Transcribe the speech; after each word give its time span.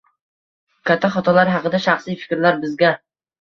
Katta 0.89 1.11
xatolar 1.15 1.51
haqida 1.57 1.83
shaxsiy 1.85 2.19
fikrlar 2.23 2.59
Bizga 2.65 2.93